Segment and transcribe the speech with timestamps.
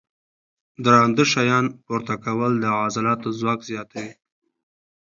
[0.83, 4.09] درانده شیان پورته کول د عضلاتو ځواک زیاتوي.